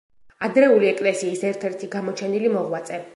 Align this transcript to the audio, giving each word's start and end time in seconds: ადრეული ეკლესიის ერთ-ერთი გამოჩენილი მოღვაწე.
ადრეული 0.47 0.87
ეკლესიის 0.91 1.45
ერთ-ერთი 1.51 1.91
გამოჩენილი 1.97 2.51
მოღვაწე. 2.57 3.03